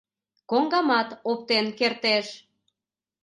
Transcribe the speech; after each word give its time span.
Коҥгамат 0.49 1.09
оптен 1.31 1.65
кертеш. 1.79 2.27